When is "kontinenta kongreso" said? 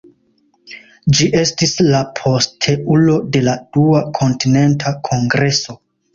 4.23-5.79